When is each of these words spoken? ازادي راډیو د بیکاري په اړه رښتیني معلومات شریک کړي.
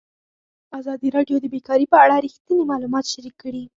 ازادي 0.79 1.07
راډیو 1.15 1.37
د 1.41 1.45
بیکاري 1.53 1.85
په 1.91 1.97
اړه 2.03 2.15
رښتیني 2.25 2.63
معلومات 2.71 3.05
شریک 3.13 3.35
کړي. 3.43 3.63